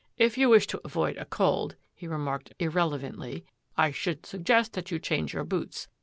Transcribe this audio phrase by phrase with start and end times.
[0.27, 3.45] "If you wish to avoid a cold," he remarked irrelevantly,"
[3.77, 5.89] I should sug gest that you change your boots.